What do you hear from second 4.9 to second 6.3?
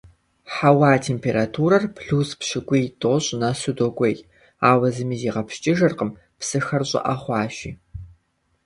зыми зигъэпскӀыжыркъым,